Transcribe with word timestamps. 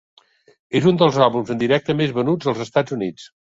És 0.79 0.87
un 0.91 0.97
dels 1.01 1.19
àlbums 1.27 1.53
en 1.57 1.61
directe 1.65 1.97
més 2.01 2.17
venuts 2.19 2.53
als 2.55 2.67
Estats 2.69 2.99
Units. 3.01 3.33